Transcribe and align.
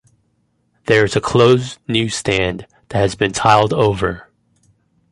There 0.87 1.05
is 1.05 1.15
a 1.15 1.21
closed 1.21 1.77
newsstand 1.87 2.65
that 2.89 2.97
has 2.97 3.13
been 3.13 3.33
tiled 3.33 3.71
over. 3.71 4.31